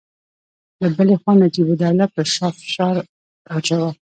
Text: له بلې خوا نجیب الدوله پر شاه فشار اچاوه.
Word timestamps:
له 0.81 0.87
بلې 0.97 1.15
خوا 1.21 1.33
نجیب 1.41 1.67
الدوله 1.71 2.05
پر 2.13 2.25
شاه 2.35 2.53
فشار 2.61 2.95
اچاوه. 3.57 3.89